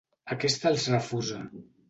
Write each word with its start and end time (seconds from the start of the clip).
Aquest 0.35 0.65
els 0.69 0.87
refusa. 0.95 1.41